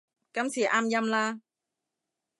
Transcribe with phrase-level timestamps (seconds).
[0.33, 1.39] 今次啱音啦